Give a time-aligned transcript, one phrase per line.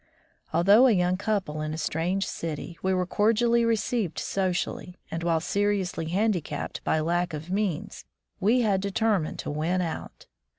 [0.51, 5.39] Although a young couple in a strange city, we were cordially received socially, and while
[5.39, 8.05] seriously handicapped by lack of means,
[8.39, 10.25] we had determined to win out.